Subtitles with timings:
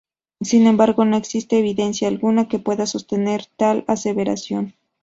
[0.41, 4.73] Sin embargo no existe evidencia alguna que pueda sostener tal aseveración.